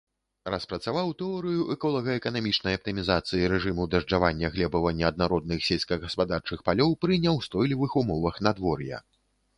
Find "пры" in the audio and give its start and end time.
7.07-7.23